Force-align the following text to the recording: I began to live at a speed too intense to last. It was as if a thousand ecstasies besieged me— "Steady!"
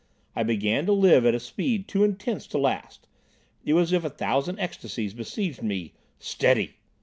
I 0.35 0.41
began 0.41 0.87
to 0.87 0.93
live 0.93 1.27
at 1.27 1.35
a 1.35 1.39
speed 1.39 1.87
too 1.87 2.03
intense 2.03 2.47
to 2.47 2.57
last. 2.57 3.05
It 3.63 3.73
was 3.75 3.89
as 3.93 3.97
if 3.97 4.03
a 4.03 4.09
thousand 4.09 4.57
ecstasies 4.57 5.13
besieged 5.13 5.61
me— 5.61 5.93
"Steady!" 6.17 6.77